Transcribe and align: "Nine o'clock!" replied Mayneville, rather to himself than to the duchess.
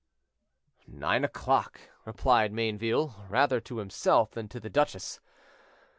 "Nine 0.87 1.23
o'clock!" 1.23 1.79
replied 2.05 2.51
Mayneville, 2.51 3.23
rather 3.29 3.59
to 3.61 3.77
himself 3.77 4.31
than 4.31 4.47
to 4.47 4.59
the 4.59 4.67
duchess. 4.67 5.19